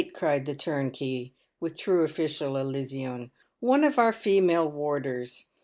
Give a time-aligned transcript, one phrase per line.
[0.15, 3.29] cried the turnkey, with true official elision.
[3.59, 5.45] "One of our female warders.